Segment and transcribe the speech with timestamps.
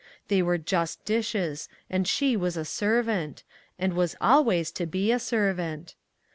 [0.29, 3.43] They were just dishes, and she was a servant,
[3.77, 5.93] and was al ways to be a servant.